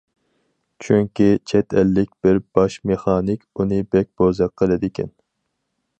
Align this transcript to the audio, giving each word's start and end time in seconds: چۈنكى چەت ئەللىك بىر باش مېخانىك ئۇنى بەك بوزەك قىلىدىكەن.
چۈنكى 0.85 1.27
چەت 1.51 1.75
ئەللىك 1.81 2.09
بىر 2.27 2.41
باش 2.59 2.77
مېخانىك 2.93 3.45
ئۇنى 3.61 3.81
بەك 3.95 4.11
بوزەك 4.23 4.57
قىلىدىكەن. 4.63 5.17